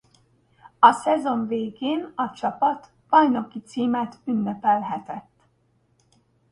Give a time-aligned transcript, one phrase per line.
[0.79, 5.45] A szezon végén a csapat bajnoki címet ünnepelhetett.